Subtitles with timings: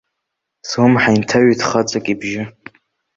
[0.67, 2.43] Слымҳа инҭаҩит хаҵак ибжьы.